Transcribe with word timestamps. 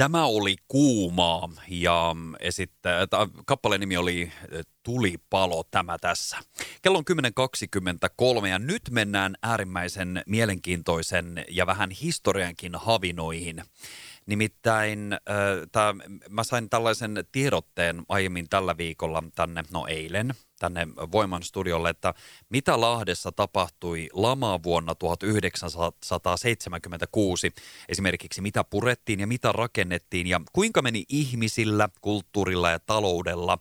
Tämä 0.00 0.24
oli 0.24 0.56
Kuumaa 0.68 1.48
ja 1.68 2.16
esittää, 2.40 3.06
kappaleen 3.46 3.80
nimi 3.80 3.96
oli 3.96 4.32
Tulipalo 4.82 5.64
tämä 5.70 5.98
tässä. 5.98 6.38
Kello 6.82 6.98
on 6.98 7.04
10.23 8.40 8.46
ja 8.46 8.58
nyt 8.58 8.82
mennään 8.90 9.36
äärimmäisen 9.42 10.22
mielenkiintoisen 10.26 11.44
ja 11.48 11.66
vähän 11.66 11.90
historiankin 11.90 12.72
havinoihin. 12.74 13.62
Nimittäin 14.26 15.12
äh, 15.12 15.18
tää, 15.72 15.94
mä 16.28 16.44
sain 16.44 16.70
tällaisen 16.70 17.24
tiedotteen 17.32 18.02
aiemmin 18.08 18.48
tällä 18.48 18.76
viikolla 18.76 19.22
tänne, 19.34 19.64
no 19.72 19.86
eilen, 19.86 20.34
tänne 20.58 20.88
Voiman 21.12 21.42
studiolle, 21.42 21.90
että 21.90 22.14
mitä 22.48 22.80
Lahdessa 22.80 23.32
tapahtui 23.32 24.08
lama 24.12 24.62
vuonna 24.62 24.94
1976, 24.94 27.52
esimerkiksi 27.88 28.40
mitä 28.40 28.64
purettiin 28.64 29.20
ja 29.20 29.26
mitä 29.26 29.52
rakennettiin 29.52 30.26
ja 30.26 30.40
kuinka 30.52 30.82
meni 30.82 31.04
ihmisillä, 31.08 31.88
kulttuurilla 32.00 32.70
ja 32.70 32.78
taloudella. 32.78 33.58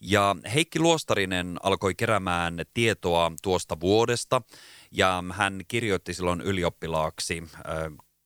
Ja 0.00 0.36
Heikki 0.54 0.78
Luostarinen 0.78 1.56
alkoi 1.62 1.94
keräämään 1.94 2.64
tietoa 2.74 3.32
tuosta 3.42 3.80
vuodesta 3.80 4.42
ja 4.90 5.24
hän 5.32 5.60
kirjoitti 5.68 6.14
silloin 6.14 6.40
ylioppilaaksi 6.40 7.42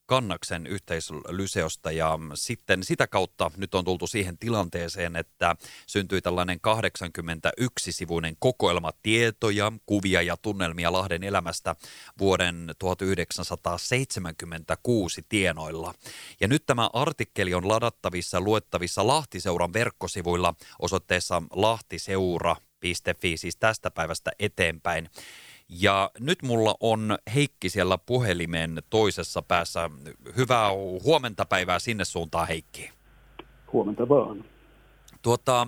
Kannaksen 0.07 0.67
yhteislyseosta 0.67 1.93
ja 1.93 2.19
sitten 2.35 2.85
sitä 2.85 3.07
kautta 3.07 3.51
nyt 3.57 3.75
on 3.75 3.85
tultu 3.85 4.07
siihen 4.07 4.39
tilanteeseen, 4.39 5.17
että 5.17 5.57
syntyi 5.87 6.23
tällainen 6.23 6.61
81-sivuinen 6.67 8.37
kokoelma 8.39 8.93
tietoja, 9.03 9.73
kuvia 9.87 10.23
ja 10.23 10.37
tunnelmia 10.37 10.93
Lahden 10.93 11.25
elämästä 11.25 11.77
vuoden 12.19 12.75
1976 12.79 15.27
tienoilla. 15.29 15.95
Ja 16.41 16.49
nyt 16.49 16.67
tämä 16.67 16.91
artikkeli 16.93 17.55
on 17.55 17.69
ladattavissa 17.69 18.41
luettavissa 18.41 19.07
Lahtiseuran 19.07 19.73
verkkosivuilla 19.73 20.55
osoitteessa 20.79 21.43
lahtiseura.fi, 21.53 23.37
siis 23.37 23.57
tästä 23.57 23.91
päivästä 23.91 24.31
eteenpäin. 24.39 25.11
Ja 25.69 26.11
nyt 26.21 26.43
mulla 26.43 26.75
on 26.81 27.19
Heikki 27.35 27.69
siellä 27.69 27.99
puhelimen 27.99 28.83
toisessa 28.91 29.43
päässä. 29.43 29.91
Hyvää 30.37 30.71
huomenta 31.05 31.45
päivää 31.45 31.79
sinne 31.79 32.05
suuntaan 32.05 32.49
Heikki. 32.49 32.91
Huomenta 33.73 34.09
vaan. 34.09 34.45
Tuota, 35.23 35.67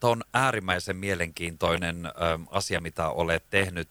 Tämä 0.00 0.10
on 0.10 0.22
äärimmäisen 0.34 0.96
mielenkiintoinen 0.96 2.06
ö, 2.06 2.10
asia, 2.50 2.80
mitä 2.80 3.08
olet 3.08 3.44
tehnyt. 3.50 3.88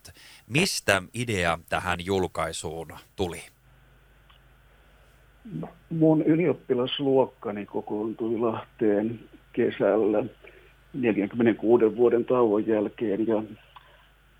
Mistä 0.49 1.03
idea 1.13 1.59
tähän 1.69 1.99
julkaisuun 2.05 2.87
tuli? 3.15 3.41
Mun 5.89 6.21
ylioppilasluokkani 6.21 7.65
kokoontui 7.65 8.39
Lahteen 8.39 9.19
kesällä 9.53 10.25
46 10.93 11.95
vuoden 11.95 12.25
tauon 12.25 12.67
jälkeen 12.67 13.27
ja 13.27 13.43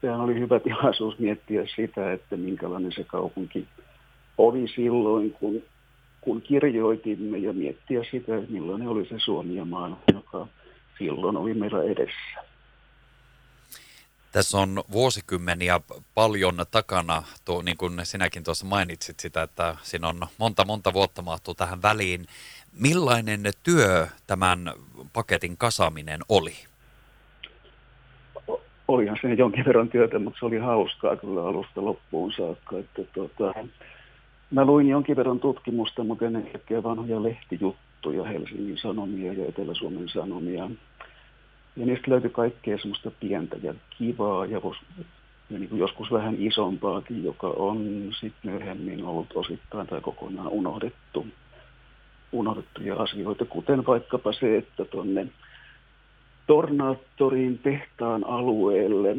sehän 0.02 0.20
oli 0.20 0.40
hyvä 0.40 0.59
tilaisuus 0.59 1.20
miettiä 1.20 1.64
sitä, 1.76 2.14
että 2.14 2.38
minkälainen 2.38 2.92
se 2.92 3.03
kaupunki 3.03 3.67
oli 4.38 4.67
silloin, 4.76 5.31
kun, 5.31 5.64
kun 6.22 6.42
kirjoitimme 6.42 7.38
ja 7.38 7.53
miettiä 7.53 8.03
sitä, 8.12 8.38
että 8.38 8.52
millainen 8.52 8.88
oli 8.88 9.06
se 9.06 9.16
Suomi 9.20 9.56
ja 9.56 9.66
maailma, 9.66 10.00
joka 10.14 10.48
silloin 10.98 11.38
oli 11.38 11.53
meillä 11.53 11.84
edessä. 11.84 12.47
Tässä 14.31 14.57
on 14.57 14.84
vuosikymmeniä 14.91 15.81
paljon 16.16 16.66
takana, 16.72 17.24
tuo, 17.46 17.62
niin 17.62 17.78
kuin 17.78 18.00
sinäkin 18.03 18.44
tuossa 18.44 18.66
mainitsit 18.66 19.19
sitä, 19.19 19.41
että 19.41 19.75
siinä 19.84 20.07
on 20.07 20.28
monta 20.38 20.66
monta 20.66 20.94
vuotta 20.94 21.22
mahtuu 21.22 21.53
tähän 21.56 21.81
väliin. 21.81 22.28
Millainen 22.80 23.44
työ 23.63 24.07
tämän 24.28 24.74
paketin 25.13 25.57
kasaaminen 25.57 26.19
oli? 26.30 26.66
Olihan 28.88 29.18
se 29.22 29.34
jonkin 29.34 29.66
verran 29.66 29.90
työtä, 29.90 30.20
mutta 30.20 30.40
se 30.40 30.46
oli 30.46 30.58
hauskaa 30.58 31.16
kyllä 31.16 31.48
alusta 31.48 31.86
loppuun 31.86 32.31
saakka. 32.31 32.80
Että 32.80 33.02
tota, 33.14 33.53
mä 34.52 34.66
luin 34.66 34.90
jonkin 34.90 35.16
verran 35.16 35.40
tutkimusta, 35.40 36.03
mutta 36.03 36.25
ennen 36.25 36.44
kaikkea 36.44 36.84
vanhoja 36.84 37.24
lehtijuttuja, 37.24 38.24
Helsingin 38.24 38.78
Sanomia 38.78 39.34
ja 39.34 39.46
Etelä-Suomen 39.46 40.09
Sanomia. 40.09 40.70
Ja 41.75 41.86
niistä 41.86 42.12
löytyi 42.12 42.30
kaikkea 42.30 42.78
semmoista 42.78 43.12
pientä 43.20 43.58
ja 43.64 43.74
kivaa 43.98 44.46
ja, 44.46 44.62
ja 45.50 45.59
niin 45.59 45.69
kuin 45.69 45.80
joskus 45.80 46.12
vähän 46.12 46.36
isompaakin, 46.40 47.24
joka 47.24 47.48
on 47.48 48.09
sitten 48.19 48.52
myöhemmin 48.52 49.06
ollut 49.06 49.28
osittain 49.36 49.88
tai 49.88 50.02
kokonaan 50.02 50.48
unohdettu, 50.48 51.28
unohdettuja 52.31 52.96
asioita, 52.96 53.46
kuten 53.46 53.86
vaikkapa 53.86 54.34
se, 54.34 54.58
että 54.58 54.86
tuonne 54.86 55.28
Tornaattorin 56.47 57.58
tehtaan 57.58 58.24
alueelle 58.28 59.18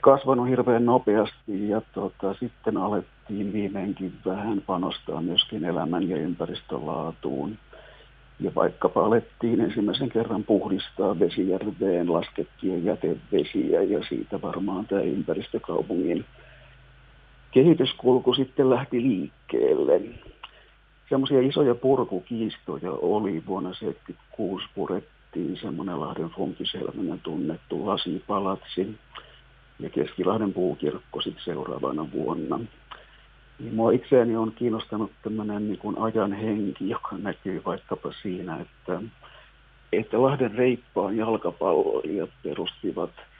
kasvanut 0.00 0.48
hirveän 0.48 0.87
nopeasti 0.87 1.69
ja 1.69 1.82
tota, 1.94 2.34
sitten 2.34 2.76
alettiin 2.76 3.53
viimeinkin 3.53 4.12
vähän 4.26 4.62
panostaa 4.66 5.22
myöskin 5.22 5.64
elämän 5.64 6.09
ja 6.09 6.16
ympäristön 6.16 6.87
laatuun. 6.87 7.59
Ja 8.41 8.50
vaikkapa 8.54 9.06
alettiin 9.06 9.60
ensimmäisen 9.60 10.09
kerran 10.09 10.44
puhdistaa 10.44 11.19
vesijärveen 11.19 12.12
laskettuja 12.12 12.78
jätevesiä 12.78 13.82
ja 13.82 14.05
siitä 14.08 14.43
varmaan 14.43 14.87
tämä 14.87 15.00
ympäristökaupungin 15.00 16.25
kehityskulku 17.52 18.34
sitten 18.34 18.70
lähti 18.70 19.02
liikkeelle. 19.02 20.00
Semmoisia 21.08 21.40
isoja 21.40 21.75
purkukiistoja 21.75 22.93
oli 22.93 23.43
vuonna 23.46 23.70
1976 23.70 24.66
purettiin 24.75 25.56
semmoinen 25.56 26.00
Lahden 26.00 26.31
funkiselminen 26.31 27.20
tunnettu 27.20 27.87
lasipalatsi 27.87 28.94
ja 29.78 29.90
Keskilahden 29.90 30.52
puukirkko 30.52 31.20
sitten 31.20 31.44
seuraavana 31.44 32.12
vuonna. 32.12 32.60
Niin 33.58 33.75
mua 33.75 33.90
itseäni 33.90 34.37
on 34.37 34.52
kiinnostanut 34.52 35.10
tämmöinen 35.22 35.69
niin 35.69 35.78
kuin 35.78 35.99
ajan 35.99 36.32
henki, 36.32 36.88
joka 36.88 37.19
näkyy 37.19 37.62
vaikkapa 37.66 38.12
siinä, 38.22 38.56
että, 38.60 39.00
että 39.93 40.22
Lahden 40.22 40.54
reippaan 40.54 41.16
jalkapalloilijat 41.16 42.31
perustivat– 42.43 43.10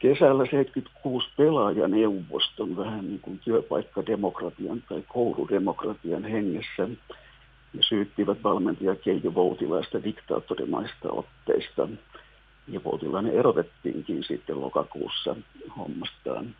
kesällä 0.00 0.46
76 0.50 1.28
pelaajaneuvoston 1.36 2.76
vähän 2.76 3.06
niin 3.06 3.20
kuin 3.20 3.38
työpaikkademokratian 3.38 4.82
tai 4.88 5.02
kouludemokratian 5.08 6.24
hengessä 6.24 6.88
ja 7.74 7.82
syyttivät 7.88 8.38
valmentaja 8.44 8.96
Keijo 8.96 9.34
Voutilaista 9.34 10.02
diktaattorimaista 10.04 11.12
otteista. 11.12 11.88
Ja 12.68 12.80
Voutilainen 12.84 13.34
erotettiinkin 13.34 14.24
sitten 14.24 14.60
lokakuussa 14.60 15.36
hommastaan. 15.76 16.54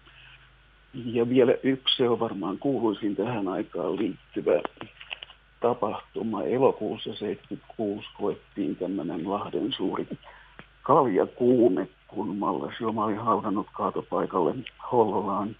Ja 0.94 1.28
vielä 1.28 1.54
yksi, 1.62 1.96
se 1.96 2.08
on 2.08 2.20
varmaan 2.20 2.58
kuuluisin 2.58 3.16
tähän 3.16 3.48
aikaan 3.48 3.96
liittyvä 3.96 4.62
tapahtuma. 5.60 6.44
Elokuussa 6.44 7.14
76 7.14 8.08
koettiin 8.19 8.76
tämmöinen 8.76 9.31
Lahden 9.31 9.72
suuri 9.72 10.08
kaljakuume 10.82 11.88
kun 12.15 12.37
Mallas 12.37 12.81
Joma 12.81 13.05
oli 13.05 13.15
haudannut 13.15 13.67
kaatopaikalle 13.73 14.55
Hollolaan 14.93 15.57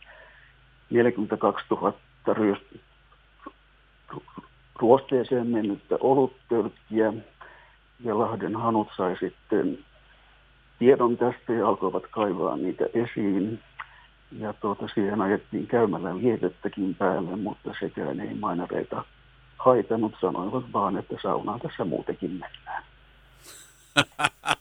42 0.91 1.67
000 1.71 1.95
ryöst- 2.29 2.81
ruosteeseen 4.79 5.47
mennyttä 5.47 5.97
oluttölkkiä. 6.01 7.13
Ja 8.05 8.19
Lahden 8.19 8.57
hanut 8.57 8.89
sai 8.97 9.17
sitten 9.21 9.79
tiedon 10.79 11.17
tästä 11.17 11.53
ja 11.53 11.69
alkoivat 11.69 12.03
kaivaa 12.11 12.57
niitä 12.57 12.85
esiin. 12.95 13.61
Ja 14.39 14.53
tuota, 14.53 14.89
siihen 14.95 15.21
ajettiin 15.21 15.67
käymällä 15.67 16.17
lietettäkin 16.17 16.95
päälle, 16.95 17.37
mutta 17.37 17.75
sekään 17.81 18.21
ei 18.21 18.35
mainareita 18.35 19.05
haitannut. 19.57 20.15
Sanoivat 20.21 20.65
vaan, 20.73 20.97
että 20.97 21.15
saunaan 21.23 21.61
tässä 21.61 21.85
muutenkin 21.85 22.31
mennään. 22.31 22.85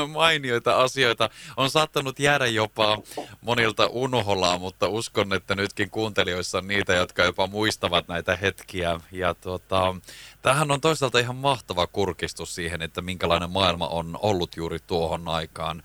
mainioita 0.12 0.76
asioita. 0.76 1.30
On 1.56 1.70
saattanut 1.70 2.18
jäädä 2.18 2.46
jopa 2.46 2.98
monilta 3.40 3.86
unholaan, 3.86 4.60
mutta 4.60 4.88
uskon, 4.88 5.32
että 5.32 5.54
nytkin 5.54 5.90
kuuntelijoissa 5.90 6.58
on 6.58 6.66
niitä, 6.68 6.94
jotka 6.94 7.24
jopa 7.24 7.46
muistavat 7.46 8.08
näitä 8.08 8.36
hetkiä. 8.36 9.00
Ja 9.12 9.34
tuota, 9.34 9.94
tämähän 10.42 10.70
on 10.70 10.80
toisaalta 10.80 11.18
ihan 11.18 11.36
mahtava 11.36 11.86
kurkistus 11.86 12.54
siihen, 12.54 12.82
että 12.82 13.02
minkälainen 13.02 13.50
maailma 13.50 13.88
on 13.88 14.18
ollut 14.22 14.56
juuri 14.56 14.78
tuohon 14.86 15.28
aikaan. 15.28 15.82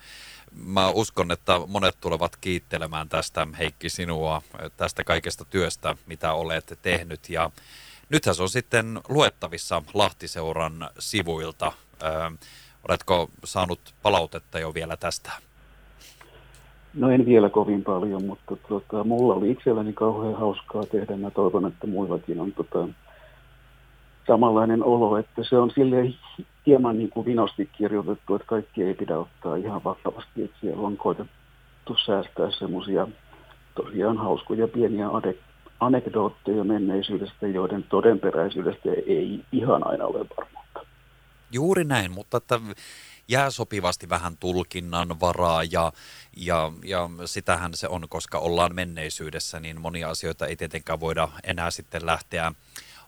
Mä 0.52 0.88
uskon, 0.88 1.30
että 1.30 1.60
monet 1.66 1.96
tulevat 2.00 2.36
kiittelemään 2.36 3.08
tästä, 3.08 3.46
Heikki, 3.58 3.88
sinua, 3.90 4.42
tästä 4.76 5.04
kaikesta 5.04 5.44
työstä, 5.44 5.96
mitä 6.06 6.32
olet 6.32 6.78
tehnyt. 6.82 7.28
Ja 7.28 7.50
nythän 8.08 8.34
se 8.34 8.42
on 8.42 8.48
sitten 8.48 9.00
luettavissa 9.08 9.82
Lahtiseuran 9.94 10.90
sivuilta. 10.98 11.72
Oletko 12.88 13.30
saanut 13.44 13.80
palautetta 14.02 14.58
jo 14.58 14.74
vielä 14.74 14.96
tästä? 14.96 15.30
No 16.94 17.10
en 17.10 17.26
vielä 17.26 17.48
kovin 17.48 17.84
paljon, 17.84 18.24
mutta 18.24 18.56
tota, 18.68 19.04
mulla 19.04 19.34
oli 19.34 19.50
itselläni 19.50 19.92
kauhean 19.92 20.34
hauskaa 20.34 20.82
tehdä. 20.82 21.16
Mä 21.16 21.30
toivon, 21.30 21.66
että 21.66 21.86
muillakin 21.86 22.40
on 22.40 22.52
tota, 22.52 22.88
samanlainen 24.26 24.84
olo, 24.84 25.16
että 25.16 25.42
se 25.48 25.58
on 25.58 25.70
sille 25.70 26.12
hieman 26.66 26.98
niin 26.98 27.10
kuin 27.10 27.26
vinosti 27.26 27.68
kirjoitettu, 27.78 28.34
että 28.34 28.46
kaikki 28.46 28.82
ei 28.82 28.94
pidä 28.94 29.18
ottaa 29.18 29.56
ihan 29.56 29.84
vakavasti, 29.84 30.42
että 30.44 30.56
siellä 30.60 30.86
on 30.86 30.96
koitettu 30.96 31.96
säästää 32.06 32.50
semmoisia 32.50 33.08
tosiaan 33.74 34.18
hauskoja 34.18 34.68
pieniä 34.68 35.08
anekdootteja 35.80 36.64
menneisyydestä, 36.64 37.46
joiden 37.46 37.84
todenperäisyydestä 37.88 38.88
ei 39.06 39.40
ihan 39.52 39.86
aina 39.86 40.04
ole 40.04 40.26
varma. 40.36 40.59
Juuri 41.50 41.84
näin, 41.84 42.10
mutta 42.10 42.36
että 42.36 42.60
jää 43.28 43.50
sopivasti 43.50 44.08
vähän 44.08 44.36
tulkinnan 44.36 45.20
varaa 45.20 45.64
ja, 45.64 45.92
ja, 46.36 46.72
ja 46.84 47.10
sitähän 47.24 47.74
se 47.74 47.88
on, 47.88 48.08
koska 48.08 48.38
ollaan 48.38 48.74
menneisyydessä, 48.74 49.60
niin 49.60 49.80
monia 49.80 50.10
asioita 50.10 50.46
ei 50.46 50.56
tietenkään 50.56 51.00
voida 51.00 51.28
enää 51.44 51.70
sitten 51.70 52.06
lähteä 52.06 52.52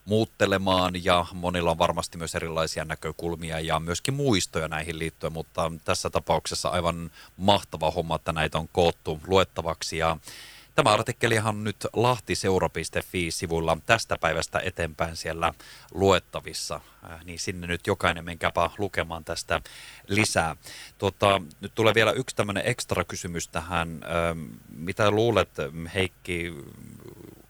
muuttelemaan 0.04 1.04
ja 1.04 1.26
monilla 1.32 1.70
on 1.70 1.78
varmasti 1.78 2.18
myös 2.18 2.34
erilaisia 2.34 2.84
näkökulmia 2.84 3.60
ja 3.60 3.80
myöskin 3.80 4.14
muistoja 4.14 4.68
näihin 4.68 4.98
liittyen, 4.98 5.32
mutta 5.32 5.72
tässä 5.84 6.10
tapauksessa 6.10 6.68
aivan 6.68 7.10
mahtava 7.36 7.90
homma, 7.90 8.16
että 8.16 8.32
näitä 8.32 8.58
on 8.58 8.68
koottu 8.72 9.20
luettavaksi 9.26 9.98
ja 9.98 10.16
Tämä 10.74 10.92
artikkelihan 10.92 11.64
nyt 11.64 11.86
lahtiseura.fi-sivuilla 11.92 13.78
tästä 13.86 14.18
päivästä 14.20 14.60
eteenpäin 14.64 15.16
siellä 15.16 15.54
luettavissa, 15.94 16.80
äh, 17.04 17.24
niin 17.24 17.38
sinne 17.38 17.66
nyt 17.66 17.86
jokainen 17.86 18.24
menkääpä 18.24 18.70
lukemaan 18.78 19.24
tästä 19.24 19.60
lisää. 20.08 20.56
Tuota, 20.98 21.40
nyt 21.60 21.74
tulee 21.74 21.94
vielä 21.94 22.12
yksi 22.12 22.36
tämmöinen 22.36 22.66
ekstra 22.66 23.04
kysymys 23.04 23.48
tähän. 23.48 24.00
Ähm, 24.04 24.44
mitä 24.68 25.10
luulet, 25.10 25.50
Heikki, 25.94 26.54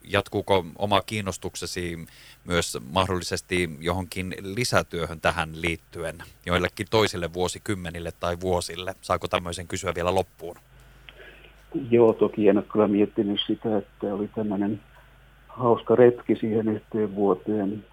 jatkuuko 0.05 0.67
oma 0.77 1.01
kiinnostuksesi 1.01 1.99
myös 2.45 2.79
mahdollisesti 2.91 3.71
johonkin 3.81 4.35
lisätyöhön 4.41 5.21
tähän 5.21 5.61
liittyen, 5.61 6.23
joillekin 6.47 6.87
toisille 6.91 7.33
vuosikymmenille 7.33 8.13
tai 8.13 8.41
vuosille? 8.41 8.95
Saako 9.01 9.29
tämmöisen 9.29 9.69
kysyä 9.69 9.95
vielä 9.95 10.15
loppuun? 10.15 10.57
Joo, 11.91 12.13
toki 12.13 12.49
en 12.49 12.57
ole 12.57 12.65
kyllä 12.73 12.89
miettinyt 12.89 13.41
sitä, 13.47 13.77
että 13.77 14.15
oli 14.15 14.29
tämmöinen 14.35 14.81
hauska 15.49 15.97
retki 15.97 16.37
siihen 16.37 16.69
yhteen 16.69 17.15
vuoteen. 17.15 17.85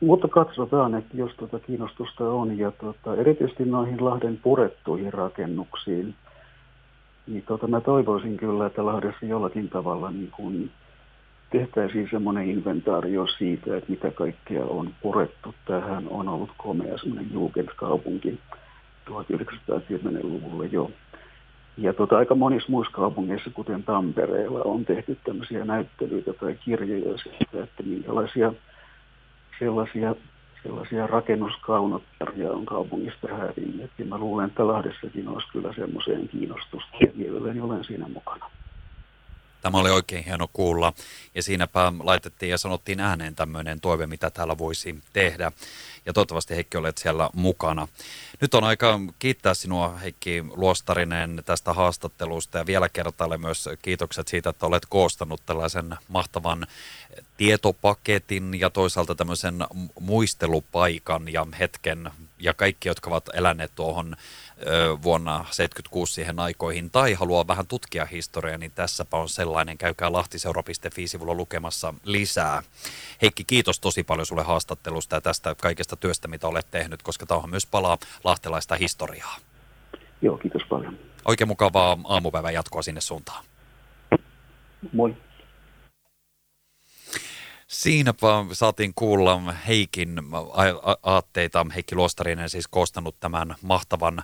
Mutta 0.00 0.28
katsotaan, 0.28 0.94
että 0.94 1.16
jos 1.16 1.32
tuota 1.36 1.58
kiinnostusta 1.58 2.30
on, 2.30 2.58
ja 2.58 2.70
tuota, 2.70 3.16
erityisesti 3.16 3.64
noihin 3.64 4.04
Lahden 4.04 4.38
purettuihin 4.42 5.12
rakennuksiin, 5.12 6.14
niin 7.26 7.44
tuota, 7.46 7.66
mä 7.66 7.80
toivoisin 7.80 8.36
kyllä, 8.36 8.66
että 8.66 8.86
Lahdessa 8.86 9.26
jollakin 9.26 9.68
tavalla 9.68 10.10
niin 10.10 10.30
kun 10.30 10.70
tehtäisiin 11.50 12.08
semmoinen 12.10 12.50
inventaario 12.50 13.26
siitä, 13.26 13.76
että 13.76 13.90
mitä 13.90 14.10
kaikkea 14.10 14.64
on 14.64 14.90
purettu. 15.02 15.54
Tähän 15.64 16.08
on 16.10 16.28
ollut 16.28 16.50
komea 16.56 16.98
semmoinen 16.98 17.32
Jugendkaupunki 17.32 18.38
1910-luvulla 19.10 20.64
jo. 20.64 20.90
Ja 21.78 21.92
tota, 21.92 22.18
aika 22.18 22.34
monissa 22.34 22.72
muissa 22.72 22.92
kaupungeissa, 22.92 23.50
kuten 23.50 23.82
Tampereella, 23.82 24.62
on 24.62 24.84
tehty 24.84 25.18
tämmöisiä 25.24 25.64
näyttelyitä 25.64 26.32
tai 26.32 26.54
kirjoja 26.64 27.18
siitä, 27.18 27.64
että 27.64 27.82
minkälaisia 27.82 28.52
sellaisia, 29.58 30.14
sellaisia 30.62 31.06
rakennuskaunottaria 31.06 32.52
on 32.52 32.66
kaupungista 32.66 33.28
hävinnyt. 33.28 33.90
Ja 33.98 34.04
mä 34.04 34.18
luulen, 34.18 34.46
että 34.48 34.66
Lahdessakin 34.66 35.28
olisi 35.28 35.48
kyllä 35.52 35.72
semmoiseen 35.72 36.28
kiinnostusta 36.28 36.96
ja 37.00 37.06
mielelläni 37.14 37.60
olen 37.60 37.84
siinä 37.84 38.08
mukana. 38.08 38.50
Tämä 39.62 39.78
oli 39.78 39.90
oikein 39.90 40.24
hieno 40.24 40.48
kuulla 40.52 40.92
ja 41.34 41.42
siinäpä 41.42 41.92
laitettiin 42.02 42.50
ja 42.50 42.58
sanottiin 42.58 43.00
ääneen 43.00 43.34
tämmöinen 43.34 43.80
toive, 43.80 44.06
mitä 44.06 44.30
täällä 44.30 44.58
voisi 44.58 44.98
tehdä. 45.12 45.52
Ja 46.06 46.12
toivottavasti 46.12 46.54
Heikki 46.54 46.76
olet 46.76 46.98
siellä 46.98 47.30
mukana. 47.34 47.88
Nyt 48.40 48.54
on 48.54 48.64
aika 48.64 49.00
kiittää 49.18 49.54
sinua 49.54 49.96
Heikki 49.96 50.44
Luostarinen 50.50 51.42
tästä 51.44 51.72
haastattelusta 51.72 52.58
ja 52.58 52.66
vielä 52.66 52.88
kertaalle 52.88 53.38
myös 53.38 53.68
kiitokset 53.82 54.28
siitä, 54.28 54.50
että 54.50 54.66
olet 54.66 54.86
koostanut 54.88 55.42
tällaisen 55.46 55.96
mahtavan 56.08 56.66
tietopaketin 57.36 58.60
ja 58.60 58.70
toisaalta 58.70 59.14
tämmöisen 59.14 59.64
muistelupaikan 60.00 61.32
ja 61.32 61.46
hetken 61.58 62.10
ja 62.40 62.54
kaikki, 62.54 62.88
jotka 62.88 63.10
ovat 63.10 63.28
eläneet 63.34 63.72
tuohon 63.74 64.16
vuonna 65.02 65.44
76 65.50 66.12
siihen 66.12 66.38
aikoihin 66.38 66.90
tai 66.90 67.12
haluaa 67.12 67.46
vähän 67.46 67.66
tutkia 67.66 68.04
historiaa, 68.04 68.58
niin 68.58 68.72
tässäpä 68.72 69.16
on 69.16 69.28
sellainen. 69.28 69.78
Käykää 69.78 70.12
lahtiseura.fi-sivulla 70.12 71.34
lukemassa 71.34 71.94
lisää. 72.04 72.62
Heikki, 73.22 73.44
kiitos 73.44 73.80
tosi 73.80 74.02
paljon 74.02 74.26
sulle 74.26 74.42
haastattelusta 74.42 75.16
ja 75.16 75.20
tästä 75.20 75.54
kaikesta 75.54 75.96
työstä, 75.96 76.28
mitä 76.28 76.48
olet 76.48 76.70
tehnyt, 76.70 77.02
koska 77.02 77.26
tämä 77.26 77.40
on 77.40 77.50
myös 77.50 77.66
palaa 77.66 77.98
lahtelaista 78.24 78.74
historiaa. 78.74 79.36
Joo, 80.22 80.38
kiitos 80.38 80.62
paljon. 80.68 80.98
Oikein 81.24 81.48
mukavaa 81.48 81.98
aamupäivän 82.04 82.54
jatkoa 82.54 82.82
sinne 82.82 83.00
suuntaan. 83.00 83.44
Moi. 84.92 85.16
Siinäpä 87.68 88.26
saatiin 88.52 88.92
kuulla 88.94 89.52
Heikin 89.66 90.22
aatteita. 91.02 91.66
Heikki 91.74 91.94
Luostarinen 91.94 92.50
siis 92.50 92.68
koostanut 92.68 93.20
tämän 93.20 93.54
mahtavan 93.62 94.22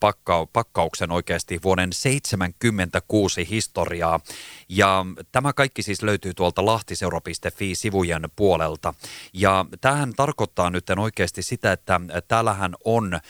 pakka- 0.00 0.46
pakkauksen 0.52 1.10
oikeasti 1.12 1.60
vuoden 1.62 1.92
76 1.92 3.48
historiaa. 3.50 4.20
Ja 4.68 5.06
tämä 5.32 5.52
kaikki 5.52 5.82
siis 5.82 6.02
löytyy 6.02 6.34
tuolta 6.34 6.66
lahtiseura.fi-sivujen 6.66 8.30
puolelta. 8.36 8.94
Ja 9.32 9.66
tähän 9.80 10.12
tarkoittaa 10.16 10.70
nyt 10.70 10.90
oikeasti 10.98 11.42
sitä, 11.42 11.72
että 11.72 12.00
täällähän 12.28 12.74
on 12.84 13.20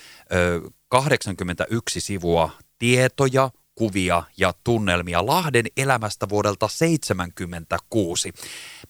81 0.88 2.00
sivua 2.00 2.50
tietoja, 2.78 3.50
kuvia 3.74 4.22
ja 4.36 4.54
tunnelmia 4.64 5.26
Lahden 5.26 5.64
elämästä 5.76 6.28
vuodelta 6.28 6.58
1976. 6.58 8.32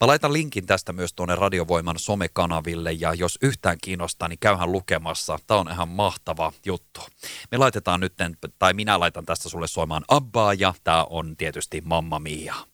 Mä 0.01 0.07
laitan 0.07 0.33
linkin 0.33 0.67
tästä 0.67 0.93
myös 0.93 1.13
tuonne 1.13 1.35
Radiovoiman 1.35 1.99
somekanaville 1.99 2.93
ja 2.93 3.15
jos 3.15 3.39
yhtään 3.43 3.79
kiinnostaa, 3.83 4.29
niin 4.29 4.39
käyhän 4.39 4.73
lukemassa. 4.73 5.39
Tämä 5.47 5.61
on 5.61 5.71
ihan 5.73 5.89
mahtava 5.89 6.53
juttu. 6.67 7.01
Me 7.51 7.59
laitetaan 7.59 8.01
nyt, 8.01 8.15
tai 8.59 8.75
minä 8.75 9.01
laitan 9.01 9.27
tästä 9.27 9.49
sulle 9.49 9.67
soimaan 9.67 10.05
Abbaa 10.09 10.55
ja 10.55 10.75
tämä 10.85 11.05
on 11.05 11.37
tietysti 11.37 11.83
Mamma 11.85 12.19
Mia. 12.19 12.74